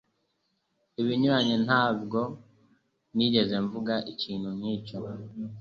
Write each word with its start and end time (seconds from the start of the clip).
Ibinyuranye, 1.01 1.55
ntabwo 1.65 2.19
nigeze 3.15 3.55
mvuga 3.65 3.93
ikintu 4.11 4.49
nkicyo 4.57 4.97